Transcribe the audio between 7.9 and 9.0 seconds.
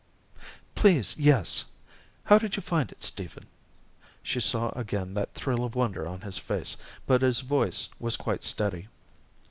was quite steady.